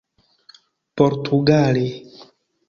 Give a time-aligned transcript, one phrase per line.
[0.95, 1.85] portugale